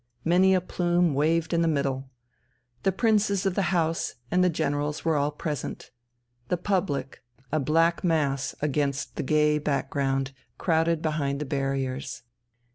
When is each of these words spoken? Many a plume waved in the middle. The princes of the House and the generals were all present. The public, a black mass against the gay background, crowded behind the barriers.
Many 0.25 0.55
a 0.55 0.61
plume 0.61 1.13
waved 1.13 1.53
in 1.53 1.61
the 1.61 1.67
middle. 1.67 2.09
The 2.81 2.91
princes 2.91 3.45
of 3.45 3.53
the 3.53 3.69
House 3.69 4.15
and 4.31 4.43
the 4.43 4.49
generals 4.49 5.05
were 5.05 5.15
all 5.15 5.29
present. 5.29 5.91
The 6.47 6.57
public, 6.57 7.21
a 7.51 7.59
black 7.59 8.03
mass 8.03 8.55
against 8.61 9.15
the 9.15 9.21
gay 9.21 9.59
background, 9.59 10.31
crowded 10.57 11.03
behind 11.03 11.39
the 11.39 11.45
barriers. 11.45 12.23